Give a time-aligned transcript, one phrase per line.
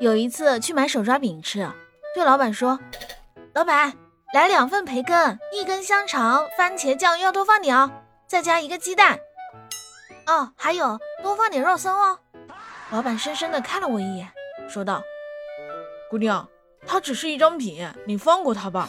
[0.00, 1.68] 有一次去买手抓饼吃
[2.14, 2.78] 对老板说
[3.52, 3.92] 老板
[4.32, 7.90] 来两份培根一根香肠番茄酱要多放点哦
[8.28, 9.18] 再加一个鸡蛋。
[10.26, 12.18] 哦还有多放点肉松哦。
[12.90, 14.28] 老板深深的看了我一眼
[14.68, 15.02] 说道
[16.10, 16.48] 姑娘
[16.86, 18.88] 它只是一张饼你放过它吧。